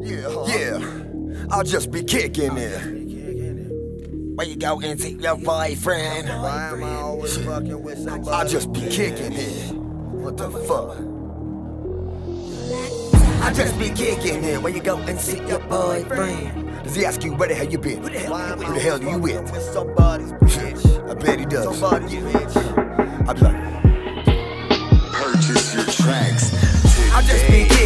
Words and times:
Yeah, 0.00 0.46
yeah, 0.46 1.04
I'll 1.50 1.64
just 1.64 1.90
be 1.90 2.02
kicking 2.02 2.56
it. 2.56 2.78
Where 4.36 4.46
you 4.46 4.56
go 4.56 4.80
and 4.80 5.00
see 5.00 5.12
your 5.14 5.36
boyfriend? 5.36 6.28
Why 6.28 6.70
am 6.72 6.84
I 6.84 6.94
always 7.00 7.36
fucking 7.38 7.82
with 7.82 7.98
somebody? 7.98 8.30
I'll 8.30 8.46
just 8.48 8.72
be 8.72 8.80
kicking 8.82 9.32
it. 9.32 9.74
What 9.74 10.36
the 10.36 10.50
fuck? 10.50 10.96
I 13.42 13.52
just 13.52 13.78
be 13.78 13.90
kicking 13.90 14.44
it. 14.44 14.62
Where 14.62 14.72
you 14.72 14.80
go 14.80 14.96
and 14.98 15.18
see 15.18 15.38
your 15.46 15.58
boyfriend? 15.60 16.84
Does 16.84 16.94
he 16.94 17.04
ask 17.04 17.24
you 17.24 17.34
where 17.34 17.48
the 17.48 17.54
hell 17.54 17.66
you 17.66 17.78
been? 17.78 18.00
Who 18.02 18.10
the 18.10 18.18
hell, 18.18 18.30
Why 18.32 18.48
who 18.50 18.74
the 18.74 18.80
hell 18.80 19.02
you 19.02 19.18
with? 19.18 19.50
with 19.52 19.62
somebody's 19.62 20.32
bitch? 20.42 21.10
I 21.10 21.14
bet 21.14 21.40
he 21.40 21.46
does. 21.46 21.76
Somebody's 21.78 22.12
bitch. 22.22 23.28
I 23.28 23.32
be 23.32 23.40
like, 23.40 23.77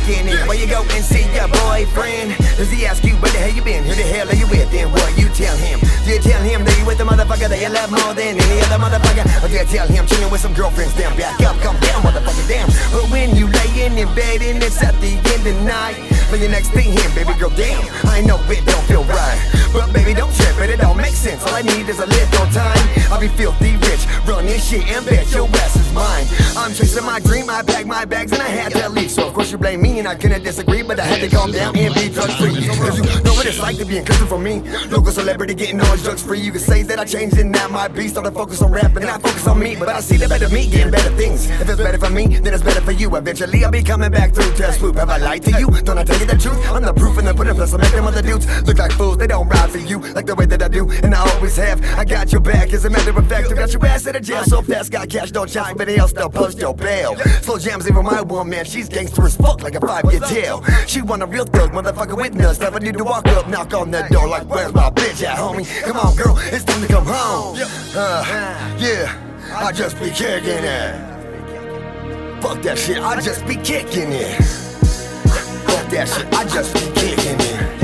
Where 0.00 0.58
you 0.58 0.66
go 0.66 0.82
and 0.82 1.04
see 1.04 1.22
your 1.34 1.46
boyfriend? 1.62 2.34
Does 2.56 2.70
he 2.70 2.86
ask 2.86 3.04
you 3.04 3.14
where 3.22 3.30
the 3.30 3.38
hell 3.38 3.52
you 3.54 3.62
been? 3.62 3.84
Who 3.84 3.94
the 3.94 4.02
hell 4.02 4.28
are 4.28 4.34
you 4.34 4.48
with? 4.48 4.70
Then 4.72 4.90
what 4.90 5.06
you 5.16 5.28
tell 5.28 5.56
him? 5.56 5.78
Do 6.04 6.10
you 6.10 6.18
tell 6.18 6.42
him 6.42 6.64
that 6.64 6.74
you 6.78 6.84
with 6.86 6.98
the 6.98 7.04
motherfucker 7.04 7.48
that 7.48 7.60
you 7.60 7.68
love 7.68 7.92
more 7.92 8.14
than 8.14 8.34
any 8.34 8.58
other 8.66 8.80
motherfucker? 8.82 9.22
Or 9.44 9.48
do 9.48 9.54
you 9.54 9.64
tell 9.70 9.86
him 9.86 10.06
chilling 10.06 10.30
with 10.30 10.40
some 10.40 10.54
girlfriends? 10.54 10.96
Damn, 10.96 11.16
back 11.16 11.38
up, 11.46 11.54
come 11.62 11.78
down, 11.78 12.02
motherfucker, 12.02 12.48
damn. 12.48 12.66
But 12.90 13.06
when 13.12 13.36
you 13.36 13.46
laying 13.46 13.98
in 13.98 14.08
bed 14.16 14.42
and 14.42 14.62
it's 14.62 14.82
at 14.82 14.98
the 15.00 15.14
end 15.14 15.46
of 15.46 15.56
night, 15.62 15.94
for 16.26 16.36
your 16.36 16.50
next 16.50 16.70
thing 16.70 16.90
him, 16.90 17.10
baby 17.14 17.38
girl, 17.38 17.50
damn. 17.54 17.78
I 18.10 18.20
know 18.22 18.40
it 18.50 18.64
don't 18.66 18.84
feel 18.90 19.04
right. 19.04 19.38
But 19.72 19.92
baby, 19.92 20.14
don't 20.14 20.34
trip, 20.34 20.56
but 20.58 20.68
it 20.70 20.80
don't 20.80 20.96
make 20.96 21.14
sense. 21.14 21.46
All 21.46 21.54
I 21.54 21.62
need 21.62 21.88
is 21.88 22.00
a 22.00 22.06
little 22.06 22.46
time. 22.50 22.82
I'll 23.14 23.20
be 23.20 23.28
filthy 23.28 23.76
rich, 23.86 24.02
running 24.26 24.58
shit 24.58 24.82
and 24.90 25.06
bet 25.06 25.30
your 25.30 25.46
ass 25.62 25.76
is 25.76 25.92
mine. 25.94 26.26
I'm 26.58 26.74
chasing 26.74 27.06
my 27.06 27.20
dream, 27.20 27.48
I 27.48 27.62
packed 27.62 27.86
my 27.86 28.04
bags 28.04 28.32
and 28.32 28.42
I 28.42 28.48
had 28.48 28.72
to 28.72 28.88
leave. 28.88 29.10
So 29.10 29.29
you 29.50 29.58
blame 29.58 29.82
me 29.82 29.98
and 29.98 30.06
I 30.06 30.14
couldn't 30.14 30.42
disagree, 30.42 30.82
but 30.82 31.00
I 31.00 31.04
had 31.04 31.20
to 31.20 31.34
calm 31.34 31.50
down 31.50 31.76
and 31.76 31.94
be 31.94 32.08
drug 32.08 32.30
free. 32.38 32.54
Cause 32.54 32.98
you 32.98 33.22
know 33.22 33.32
what 33.34 33.46
it's 33.46 33.58
like 33.58 33.76
to 33.78 33.84
be 33.84 33.94
encrypted 33.94 34.28
for 34.28 34.38
me. 34.38 34.60
Local 34.88 35.12
celebrity 35.12 35.54
getting 35.54 35.80
all 35.80 35.96
drugs 35.96 36.22
free. 36.22 36.40
You 36.40 36.52
can 36.52 36.60
say 36.60 36.82
that 36.82 36.98
I 36.98 37.04
changed 37.04 37.38
and 37.38 37.50
now 37.50 37.68
my 37.68 37.88
beat 37.88 38.10
started 38.10 38.32
focus 38.32 38.62
on 38.62 38.70
rap 38.70 38.94
and 38.96 39.06
I 39.06 39.18
focus 39.18 39.46
on 39.46 39.58
me. 39.58 39.76
But 39.76 39.88
I 39.88 40.00
see 40.00 40.16
the 40.16 40.28
better 40.28 40.48
me 40.50 40.68
getting 40.68 40.90
better 40.90 41.10
things. 41.16 41.48
If 41.50 41.68
it's 41.68 41.80
better 41.80 41.98
for 41.98 42.10
me, 42.10 42.38
then 42.38 42.54
it's 42.54 42.62
better 42.62 42.80
for 42.80 42.92
you. 42.92 43.14
Eventually 43.16 43.64
I'll 43.64 43.70
be 43.70 43.82
coming 43.82 44.10
back 44.10 44.34
through 44.34 44.52
to 44.54 44.72
swoop. 44.72 44.96
Have 44.96 45.10
I 45.10 45.18
lied 45.18 45.42
to 45.44 45.58
you? 45.58 45.68
Don't 45.82 45.98
I 45.98 46.04
tell 46.04 46.18
you 46.18 46.26
the 46.26 46.36
truth? 46.36 46.58
I'm 46.70 46.82
the 46.82 46.94
proof 46.94 47.18
and 47.18 47.26
the 47.26 47.34
pudding 47.34 47.54
plus 47.54 47.74
I 47.74 47.78
make 47.78 47.92
them 47.92 48.06
other 48.06 48.22
dudes 48.22 48.46
look 48.62 48.78
like 48.78 48.92
fools. 48.92 49.18
They 49.18 49.26
don't 49.26 49.48
ride 49.48 49.70
for 49.70 49.78
you 49.78 49.98
like 50.14 50.26
the 50.26 50.34
way 50.34 50.46
that 50.46 50.62
I 50.62 50.68
do, 50.68 50.90
and 51.02 51.14
I 51.14 51.28
always 51.34 51.56
have. 51.56 51.82
I 51.98 52.04
got 52.04 52.30
your 52.32 52.40
back 52.40 52.72
as 52.72 52.84
a 52.84 52.90
matter 52.90 53.16
of 53.16 53.26
fact. 53.28 53.50
I 53.50 53.54
got 53.54 53.72
your 53.72 53.84
ass 53.86 54.06
in 54.06 54.16
a 54.16 54.20
jail 54.20 54.44
so 54.44 54.62
fast. 54.62 54.92
Got 54.92 55.08
cash, 55.08 55.30
don't 55.30 55.48
chance 55.48 55.68
anybody 55.68 55.96
else. 55.96 56.12
They'll 56.12 56.30
still 56.30 56.42
post 56.42 56.58
your 56.58 56.74
bail. 56.74 57.16
Slow 57.42 57.58
jams 57.58 57.88
even 57.88 58.04
my 58.04 58.22
woman. 58.22 58.64
She's 58.64 58.88
gangster 58.88 59.24
as 59.24 59.36
fuck 59.42 59.62
like 59.62 59.74
a 59.74 59.80
five 59.80 60.04
year 60.10 60.20
jail. 60.20 60.62
She 60.86 61.02
want 61.02 61.22
a 61.22 61.26
real 61.26 61.44
thug 61.44 61.72
motherfucker 61.72 62.16
with 62.16 62.34
nuts. 62.34 62.60
Never 62.60 62.80
need 62.80 62.96
to 62.98 63.04
walk 63.04 63.26
up, 63.28 63.48
knock 63.48 63.74
on 63.74 63.90
that 63.92 64.10
door 64.10 64.28
like 64.28 64.48
where's 64.48 64.72
my 64.74 64.90
bitch 64.90 65.22
at, 65.24 65.38
homie? 65.38 65.66
Come 65.82 65.96
on, 65.96 66.16
girl, 66.16 66.36
it's 66.38 66.64
time 66.64 66.80
to 66.82 66.88
come 66.88 67.06
home. 67.06 67.56
Uh, 67.94 68.76
yeah, 68.78 69.14
I 69.54 69.72
just 69.72 69.98
be 69.98 70.10
kicking 70.10 70.64
it. 70.64 71.10
Fuck 72.42 72.62
that 72.62 72.78
shit, 72.78 72.98
I 72.98 73.20
just 73.20 73.46
be 73.46 73.56
kicking 73.56 74.12
it. 74.12 74.42
Fuck 75.66 75.90
that 75.90 76.08
shit, 76.08 76.26
I 76.32 76.44
just 76.44 76.74
be 76.74 76.80
kicking 77.00 77.36
it. 77.40 77.80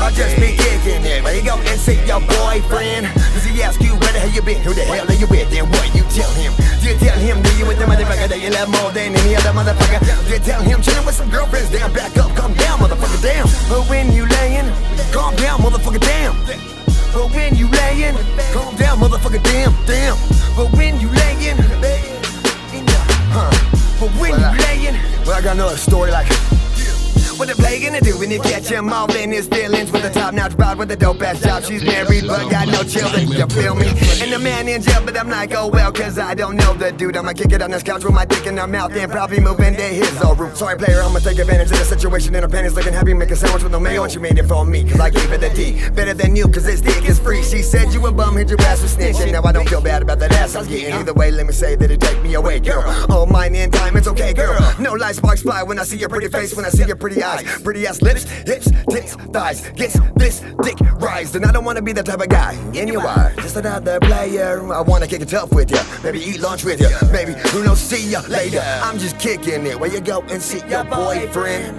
I 0.00 0.10
just 0.12 0.36
be 0.36 0.56
kicking 0.56 1.04
it. 1.04 1.22
Where 1.22 1.36
you 1.36 1.44
go 1.44 1.56
and 1.56 1.80
see 1.80 2.02
your 2.06 2.20
boyfriend? 2.20 3.27
He 3.58 3.64
ask 3.64 3.82
you 3.82 3.90
where 3.90 4.12
the 4.14 4.22
hell 4.22 4.30
you 4.30 4.40
been? 4.40 4.62
Who 4.62 4.70
the 4.70 4.86
hell 4.86 5.02
are 5.02 5.18
you 5.18 5.26
with? 5.26 5.50
Then 5.50 5.66
what 5.66 5.90
you 5.90 6.06
tell 6.14 6.30
him? 6.38 6.54
Do 6.78 6.94
you 6.94 6.94
tell 6.94 7.18
him 7.18 7.42
that 7.42 7.58
you 7.58 7.66
with 7.66 7.82
the 7.82 7.90
motherfucker 7.90 8.30
that 8.30 8.38
you 8.38 8.54
love 8.54 8.70
more 8.70 8.94
than 8.94 9.18
any 9.18 9.34
other 9.34 9.50
motherfucker? 9.50 9.98
Do 9.98 10.30
you 10.30 10.38
tell 10.38 10.62
him 10.62 10.78
chilling 10.78 11.02
with 11.02 11.16
some 11.18 11.28
girlfriends? 11.28 11.66
Damn, 11.74 11.90
back 11.92 12.16
up, 12.22 12.30
calm 12.38 12.54
down, 12.54 12.78
motherfucker, 12.78 13.18
damn. 13.18 13.50
But 13.66 13.90
when 13.90 14.14
you 14.14 14.30
laying, 14.30 14.70
calm 15.10 15.34
down, 15.42 15.58
motherfucker, 15.58 15.98
damn. 15.98 16.38
But 17.10 17.34
when 17.34 17.58
you 17.58 17.66
laying, 17.66 18.14
calm 18.54 18.78
down, 18.78 19.02
motherfucker, 19.02 19.42
damn, 19.42 19.74
damn. 19.90 20.14
But 20.54 20.70
when 20.78 21.02
you 21.02 21.10
laying, 21.10 21.58
huh? 23.34 23.50
But 23.98 24.10
when 24.22 24.38
you 24.38 24.50
laying, 24.70 24.94
well, 25.26 25.34
I 25.34 25.42
got 25.42 25.58
another 25.58 25.76
story 25.76 26.12
like. 26.12 26.30
What 27.38 27.48
the 27.48 27.54
play 27.54 27.80
gonna 27.80 28.00
do 28.00 28.18
when 28.18 28.32
you 28.32 28.40
catch 28.40 28.68
him 28.68 28.92
all 28.92 29.08
in 29.14 29.30
his 29.30 29.46
feelings 29.46 29.92
with 29.92 30.04
a 30.04 30.10
top 30.10 30.34
notch 30.34 30.56
broad 30.56 30.76
with 30.76 30.90
a 30.90 30.96
dope 30.96 31.22
ass 31.22 31.40
job? 31.40 31.62
She's 31.62 31.84
married 31.84 32.26
but 32.26 32.50
got 32.50 32.66
no 32.66 32.82
children, 32.82 33.28
you 33.28 33.46
feel 33.46 33.76
me? 33.76 34.17
And 34.28 34.34
the 34.34 34.44
man 34.44 34.68
in 34.68 34.82
jail, 34.82 35.00
but 35.06 35.16
I'm 35.16 35.30
like, 35.30 35.54
oh 35.54 35.68
well, 35.68 35.90
cause 35.90 36.18
I 36.18 36.34
don't 36.34 36.54
know 36.54 36.74
the 36.74 36.92
dude. 36.92 37.16
I'ma 37.16 37.32
kick 37.32 37.50
it 37.50 37.62
on 37.62 37.70
this 37.70 37.82
couch 37.82 38.04
with 38.04 38.12
my 38.12 38.26
dick 38.26 38.44
in 38.44 38.58
her 38.58 38.66
mouth 38.66 38.94
and 38.94 39.10
probably 39.10 39.40
move 39.40 39.58
into 39.58 39.80
his 39.80 40.20
old 40.20 40.38
room. 40.38 40.54
Sorry, 40.54 40.76
player, 40.76 41.00
I'ma 41.00 41.20
take 41.20 41.38
advantage 41.38 41.70
of 41.70 41.78
the 41.78 41.84
situation 41.86 42.34
in 42.34 42.42
her 42.42 42.48
panties 42.48 42.74
looking 42.74 42.92
happy, 42.92 43.14
make 43.14 43.30
a 43.30 43.36
sandwich 43.36 43.62
with 43.62 43.72
no 43.72 43.80
mayo, 43.80 44.02
and 44.02 44.12
she 44.12 44.18
made 44.18 44.36
it 44.36 44.44
for 44.44 44.66
me, 44.66 44.84
cause 44.84 45.00
I 45.00 45.08
gave 45.08 45.30
her 45.30 45.38
the 45.38 45.48
D. 45.48 45.80
Better 45.92 46.12
than 46.12 46.36
you, 46.36 46.46
cause 46.46 46.64
this 46.64 46.82
dick 46.82 47.08
is 47.08 47.18
free. 47.18 47.42
She 47.42 47.62
said 47.62 47.90
you 47.94 48.04
a 48.04 48.12
bum, 48.12 48.36
hit 48.36 48.50
your 48.50 48.60
ass 48.60 48.82
with 48.82 48.90
snitch. 48.90 49.16
And 49.20 49.32
now 49.32 49.44
I 49.44 49.52
don't 49.52 49.66
feel 49.66 49.80
bad 49.80 50.02
about 50.02 50.18
that 50.18 50.32
ass 50.32 50.54
I 50.54 50.58
was 50.58 50.68
getting. 50.68 50.92
Either 50.92 51.14
way, 51.14 51.30
let 51.30 51.46
me 51.46 51.54
say 51.54 51.74
that 51.76 51.90
it 51.90 51.98
take 51.98 52.22
me 52.22 52.34
away, 52.34 52.60
girl. 52.60 52.84
All 53.08 53.24
mine 53.24 53.54
in 53.54 53.70
time, 53.70 53.96
it's 53.96 54.08
okay, 54.08 54.34
girl. 54.34 54.58
No 54.78 54.92
light 54.92 55.14
sparks 55.14 55.40
fly 55.40 55.62
when 55.62 55.78
I 55.78 55.84
see 55.84 55.96
your 55.96 56.10
pretty 56.10 56.28
face, 56.28 56.54
when 56.54 56.66
I 56.66 56.68
see 56.68 56.84
your 56.84 56.96
pretty 56.96 57.22
eyes, 57.22 57.62
pretty 57.62 57.86
ass 57.86 58.02
lips, 58.02 58.24
hips, 58.24 58.70
tits, 58.90 59.14
thighs. 59.32 59.70
Gets 59.70 59.98
this 60.16 60.40
dick 60.62 60.78
rise, 61.00 61.34
and 61.34 61.46
I 61.46 61.50
don't 61.50 61.64
wanna 61.64 61.80
be 61.80 61.94
the 61.94 62.02
type 62.02 62.20
of 62.20 62.28
guy 62.28 62.52
in 62.74 62.88
your 62.88 63.06
eye. 63.06 63.32
Just 63.38 63.56
another 63.56 63.98
player. 64.18 64.72
I 64.72 64.80
wanna 64.80 65.06
kick 65.06 65.22
it 65.22 65.28
tough 65.28 65.52
with 65.52 65.70
ya, 65.70 65.82
maybe 66.02 66.18
eat 66.18 66.40
lunch 66.40 66.64
with 66.64 66.80
ya, 66.80 66.88
maybe 67.12 67.32
who 67.50 67.62
knows, 67.62 67.78
see 67.78 68.10
ya 68.10 68.20
later. 68.28 68.62
I'm 68.82 68.98
just 68.98 69.18
kicking 69.18 69.66
it. 69.66 69.78
Where 69.78 69.90
you 69.90 70.00
go 70.00 70.22
and 70.22 70.42
see 70.42 70.60
your 70.68 70.84
boyfriend? 70.84 71.76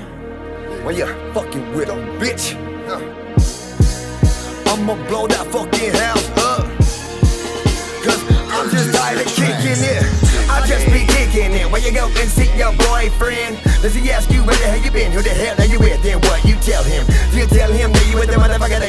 When 0.86 0.96
you 0.96 1.06
fucking 1.34 1.74
with 1.76 1.90
a 1.90 2.00
bitch. 2.22 2.56
I'ma 4.72 4.96
blow 5.10 5.28
that 5.28 5.46
fucking 5.52 5.94
house 5.94 6.30
up. 6.48 6.64
Cause 8.06 8.22
I'm 8.56 8.70
just 8.70 8.96
tired 8.96 9.20
of 9.20 9.28
kicking 9.28 9.82
it. 9.96 10.04
I 10.50 10.66
just 10.66 10.86
be 10.88 11.06
kicking 11.06 11.54
it. 11.54 11.70
Where 11.70 11.82
you 11.82 11.92
go 11.92 12.08
and 12.08 12.30
see 12.30 12.50
your 12.58 12.72
boyfriend? 12.88 13.60
Does 13.82 13.94
he 13.94 14.10
ask 14.12 14.32
you 14.32 14.42
where 14.44 14.56
the 14.56 14.66
hell 14.66 14.82
you 14.84 14.92
been? 14.92 15.12
Who 15.12 15.22
the 15.22 15.30
hell 15.30 15.69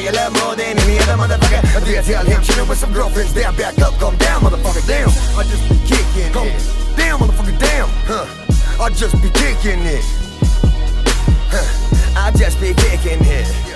you 0.01 0.11
love 0.11 0.33
more 0.33 0.55
than 0.55 0.77
any 0.77 0.97
other 0.99 1.15
motherfucker? 1.15 1.61
Or 1.77 1.85
do 1.85 1.91
you 1.91 2.01
tell 2.01 2.25
him 2.25 2.41
chilling 2.41 2.67
with 2.67 2.77
some 2.77 2.91
girlfriends? 2.91 3.33
Damn, 3.33 3.55
back 3.55 3.77
up, 3.79 3.93
calm 3.99 4.17
down, 4.17 4.41
motherfucker, 4.41 4.85
damn. 4.87 5.09
I 5.37 5.43
just 5.43 5.63
be 5.69 5.77
kicking 5.85 6.33
it. 6.33 6.97
Damn, 6.97 7.19
motherfucker, 7.19 7.57
damn. 7.59 7.89
Huh. 8.09 8.25
I 8.81 8.89
just 8.89 9.21
be 9.21 9.29
kicking 9.29 9.81
it. 9.85 10.03
Huh. 11.53 12.17
I 12.17 12.31
just 12.31 12.59
be 12.59 12.73
kicking 12.73 13.21
it. 13.21 13.71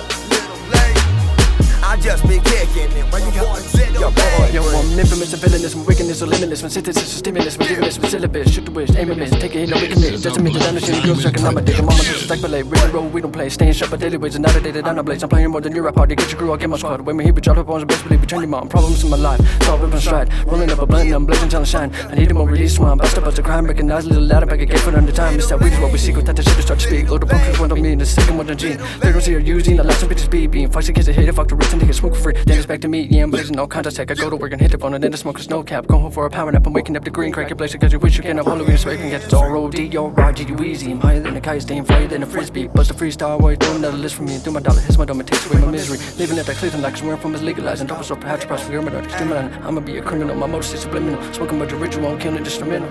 I 1.86 1.96
just 1.96 2.26
be 2.26 2.40
kicking 2.40 2.90
it. 2.98 3.06
Where 3.12 3.22
you 3.22 3.30
go 3.30 3.46
and 3.54 3.62
see 3.62 3.86
your 3.94 4.10
boy? 4.10 4.50
Yo, 4.52 4.60
I'm 4.74 4.98
infamous 4.98 5.32
and 5.32 5.40
villainous, 5.40 5.72
from 5.72 5.84
wickedness 6.16 6.22
or 6.22 6.26
limitless, 6.26 6.60
from 6.60 6.70
synthesis 6.70 7.10
to 7.10 7.18
stimulus, 7.18 7.56
from 7.56 7.66
givenness, 7.66 7.98
from 7.98 8.08
syllabus, 8.08 8.52
shoot 8.52 8.64
the 8.64 8.70
wish, 8.70 8.90
aim 8.96 9.10
a 9.10 9.14
miss, 9.14 9.30
take 9.30 9.54
a 9.54 9.58
hit, 9.58 9.68
no 9.68 9.76
just 9.76 10.36
to 10.36 10.42
meet 10.42 10.52
the 10.54 10.60
down 10.60 10.74
the 10.74 10.80
shitty 10.80 11.04
girls, 11.04 11.22
checking 11.22 11.44
on 11.44 11.54
my 11.54 11.60
dick, 11.60 11.78
I'm 11.78 11.88
on 11.88 11.96
my 11.96 12.36
but 12.36 12.50
like, 12.50 12.64
real 12.66 12.92
roll, 12.92 13.08
we 13.08 13.20
don't 13.20 13.32
play, 13.32 13.48
staying 13.48 13.72
sharp, 13.72 13.90
but 13.90 14.00
daily 14.00 14.16
ways, 14.16 14.36
another 14.36 14.60
day 14.60 14.70
that 14.70 14.86
I'm 14.86 14.96
not 14.96 15.04
blaze, 15.04 15.22
I'm 15.22 15.28
playing 15.28 15.50
more 15.50 15.60
than 15.60 15.74
you're 15.74 15.86
a 15.88 15.92
party, 15.92 16.14
get 16.14 16.30
your 16.30 16.38
crew, 16.38 16.50
I'll 16.50 16.56
get 16.56 16.70
my 16.70 16.78
squad, 16.78 17.00
when 17.02 17.16
we 17.16 17.24
here, 17.24 17.32
we 17.32 17.40
drop 17.40 17.58
up 17.58 17.68
on 17.68 17.80
the 17.80 17.86
best 17.86 18.02
believe, 18.04 18.20
we 18.20 18.26
turn 18.26 18.40
your 18.40 18.48
mom, 18.48 18.68
problems 18.68 19.04
in 19.04 19.10
my 19.10 19.16
life, 19.16 19.40
solve 19.62 19.82
it 19.82 19.90
from 19.90 20.00
stride, 20.00 20.32
rolling 20.46 20.70
up 20.70 20.78
a 20.78 20.86
blunt, 20.86 21.12
I'm 21.12 21.26
blazing 21.26 21.48
till 21.48 21.60
I 21.60 21.64
shine, 21.64 21.92
I 21.94 22.14
need 22.14 22.30
a 22.30 22.34
more 22.34 22.48
release 22.48 22.78
one, 22.78 22.98
bust 22.98 23.18
up, 23.18 23.24
bust 23.24 23.38
a 23.38 23.42
crime, 23.42 23.66
recognize 23.66 24.06
a 24.06 24.08
little 24.08 24.24
ladder, 24.24 24.46
back 24.46 24.60
again 24.60 24.78
for 24.78 24.90
the 24.90 25.12
time, 25.12 25.34
it's 25.36 25.48
that 25.48 25.60
we 25.60 25.70
do 25.70 25.80
what 25.82 25.92
we 25.92 25.98
seek, 25.98 26.16
with 26.16 26.26
that 26.26 26.36
the 26.36 26.42
shit 26.42 26.56
to 26.56 26.62
start 26.62 26.80
to 26.80 26.86
speak, 26.86 27.10
load 27.10 27.22
the 27.22 27.26
punkers, 27.26 27.60
one 27.60 27.70
on 27.72 27.82
me, 27.82 27.92
and 27.92 28.00
the 28.00 28.06
second 28.06 28.36
one 28.36 28.48
on 28.48 28.56
G, 28.56 28.74
they 29.02 29.12
don't 29.12 29.20
see 29.20 29.32
her 29.32 29.38
using, 29.38 29.76
the 29.76 29.84
last 29.84 30.00
some 30.00 30.08
bitches 30.08 30.30
be 30.30 30.46
being, 30.46 30.68
the 30.68 30.92
kids, 30.92 31.06
they 31.06 31.12
hate 31.12 31.28
it, 31.28 31.34
fuck 31.34 31.48
the 31.48 31.56
rich, 31.56 31.72
and 31.72 31.80
they 31.80 31.86
get 31.86 31.94
smoke 31.94 32.14
for 32.14 32.32
free, 32.32 32.34
then 32.44 32.56
it's 32.56 32.66
back 32.66 32.80
to 32.80 32.88
me, 32.88 33.02
yeah, 33.02 33.24
I'm 33.24 33.30
blazing 33.30 33.58
all 33.58 33.66
kinds 33.66 33.86
of 33.86 33.94
tech, 33.94 34.10
I 34.10 34.14
go 34.14 34.30
to 34.30 34.36
work 34.36 34.52
and 34.52 34.60
hit 34.60 34.70
the 34.70 34.78
phone, 34.78 34.94
and 34.94 35.02
then 35.02 35.10
the 35.10 35.18
smoke 35.18 35.38
is 35.38 35.50
no 35.50 35.62
cap, 35.62 35.86
go 35.86 35.98
home 35.98 36.05
for 36.10 36.26
a 36.26 36.30
power 36.30 36.50
nap, 36.52 36.66
I'm 36.66 36.72
waking 36.72 36.96
up 36.96 37.04
the 37.04 37.10
green, 37.10 37.32
crack 37.32 37.48
your 37.48 37.56
place, 37.56 37.74
cause 37.76 37.92
you 37.92 37.98
wish. 37.98 38.16
You 38.16 38.22
can 38.22 38.36
have 38.36 38.46
Halloween, 38.46 38.76
so 38.78 38.90
you 38.90 38.98
can 38.98 39.10
get 39.10 39.24
it's 39.24 39.32
all 39.32 39.50
roll, 39.50 39.68
D, 39.68 39.84
yo, 39.84 40.08
Roger, 40.08 40.44
you 40.44 40.56
easy, 40.64 40.90
I'm 40.90 41.00
higher 41.00 41.20
than 41.20 41.36
a 41.36 41.40
kite, 41.40 41.62
staying 41.62 41.84
fire 41.84 42.06
than 42.06 42.22
a 42.22 42.26
frisbee, 42.26 42.66
bust 42.66 42.90
a 42.90 42.94
freestyle, 42.94 43.38
boy, 43.40 43.56
do 43.56 43.70
another 43.74 43.96
list 43.96 44.16
for 44.16 44.22
me, 44.22 44.38
do 44.38 44.50
my 44.50 44.60
dollar, 44.60 44.80
hits 44.80 44.98
my 44.98 45.04
dome, 45.04 45.20
it 45.20 45.26
takes 45.26 45.46
away 45.50 45.60
my 45.60 45.70
misery, 45.70 45.98
living 46.18 46.38
at 46.38 46.46
that 46.46 46.56
Cleveland 46.56 46.82
like 46.82 46.96
somewhere 46.96 47.16
from 47.16 47.34
is 47.34 47.42
legalized, 47.42 47.80
and 47.80 48.04
so 48.04 48.16
perhaps 48.16 48.44
for 48.44 48.56
criminal, 48.56 49.04
exterminal, 49.04 49.66
I'ma 49.66 49.80
be 49.80 49.98
a 49.98 50.02
criminal, 50.02 50.34
my 50.36 50.46
motor 50.46 50.62
stays 50.62 50.80
subliminal, 50.80 51.20
smoking 51.32 51.58
my 51.58 51.66
original, 51.66 52.16
killing 52.18 52.38
instrumental. 52.38 52.88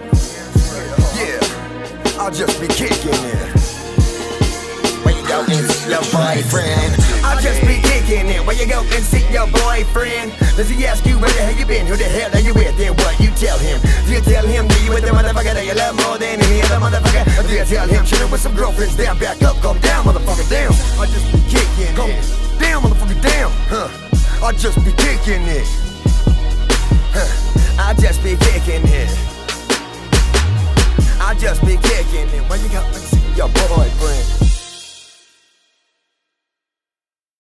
Yeah, 1.17 2.17
I'll 2.19 2.31
just 2.31 2.59
be 2.59 2.67
kicking 2.67 3.12
it. 3.12 3.64
Where 5.25 5.42
go 5.42 5.54
and 5.57 5.66
see 5.66 5.89
your 5.89 6.06
boyfriend? 6.13 7.01
I'll 7.25 7.42
just 7.42 7.57
be 7.66 7.81
kicking 7.81 8.30
it. 8.30 8.45
Where 8.45 8.54
you 8.54 8.69
go 8.69 8.86
and 8.86 9.01
see 9.01 9.25
your 9.33 9.50
boyfriend? 9.50 10.38
Does 10.54 10.69
he 10.69 10.86
ask 10.86 11.04
you 11.04 11.18
where 11.18 11.33
the 11.33 11.42
hell 11.42 11.57
you 11.57 11.66
been? 11.66 11.88
Who 11.88 11.98
the 11.98 12.06
hell 12.06 12.30
are 12.30 12.45
you 12.45 12.54
with? 12.54 12.77
Then 12.77 12.94
what 12.94 13.19
you 13.19 13.33
tell 13.33 13.57
him? 13.57 13.81
Do 14.06 14.13
you 14.13 14.22
tell 14.22 14.45
him 14.45 14.68
that 14.68 14.81
you 14.86 14.94
with 14.94 15.01
the 15.01 15.10
motherfucker 15.10 15.57
that 15.57 15.66
you 15.66 15.74
love 15.74 15.98
more 15.98 16.22
than 16.22 16.38
any 16.38 16.62
other 16.62 16.77
motherfucker? 16.77 17.25
Or 17.42 17.48
do 17.48 17.57
you 17.57 17.66
tell 17.66 17.88
him 17.89 18.06
chilling 18.06 18.30
with 18.30 18.42
some 18.42 18.54
girlfriends? 18.54 18.95
Damn, 18.95 19.18
back 19.18 19.42
up, 19.42 19.57
calm 19.66 19.80
down, 19.80 20.06
motherfucker, 20.06 20.45
damn. 20.45 20.69
I'll 21.01 21.10
just 21.10 21.25
be 21.33 21.42
kicking 21.50 21.98
it. 22.06 22.22
Damn, 22.62 22.86
motherfucker, 22.86 23.18
damn. 23.18 23.50
Huh. 23.66 23.89
I'll 24.45 24.54
just 24.54 24.77
be 24.86 24.94
kicking 24.94 25.42
it. 25.50 25.66
Huh. 27.18 27.25
I'll 27.81 27.98
just 27.98 28.22
be 28.22 28.38
kicking 28.38 28.86
it. 28.86 29.10
I 31.18 31.33
just 31.33 31.66
be 31.66 31.81
kicking 31.81 32.30
it. 32.30 32.45
When 32.45 32.62
you 32.62 32.69
go 32.69 32.86
and 32.86 33.01
see 33.01 33.25
your 33.33 33.50
boy 33.50 33.89